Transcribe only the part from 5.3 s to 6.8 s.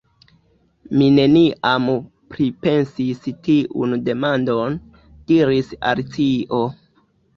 diris Alicio.